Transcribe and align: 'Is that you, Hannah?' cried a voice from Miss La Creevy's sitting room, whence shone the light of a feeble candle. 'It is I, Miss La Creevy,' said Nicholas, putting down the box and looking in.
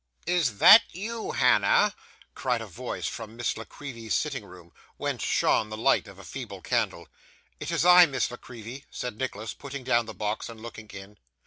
'Is 0.25 0.57
that 0.57 0.81
you, 0.93 1.33
Hannah?' 1.33 1.93
cried 2.33 2.59
a 2.59 2.65
voice 2.65 3.05
from 3.05 3.35
Miss 3.35 3.55
La 3.55 3.65
Creevy's 3.65 4.15
sitting 4.15 4.43
room, 4.43 4.73
whence 4.97 5.21
shone 5.23 5.69
the 5.69 5.77
light 5.77 6.07
of 6.07 6.17
a 6.17 6.23
feeble 6.23 6.59
candle. 6.59 7.07
'It 7.59 7.69
is 7.69 7.85
I, 7.85 8.07
Miss 8.07 8.31
La 8.31 8.37
Creevy,' 8.37 8.85
said 8.89 9.15
Nicholas, 9.19 9.53
putting 9.53 9.83
down 9.83 10.07
the 10.07 10.15
box 10.15 10.49
and 10.49 10.59
looking 10.59 10.87
in. 10.89 11.19